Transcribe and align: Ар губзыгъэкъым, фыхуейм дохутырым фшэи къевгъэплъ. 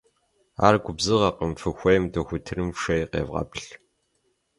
Ар 0.67 0.75
губзыгъэкъым, 0.83 1.51
фыхуейм 1.59 2.03
дохутырым 2.13 2.69
фшэи 2.75 3.09
къевгъэплъ. 3.11 3.65